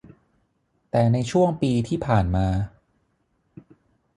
[0.91, 2.47] แต่ในช่วงปีที่ผ่านมา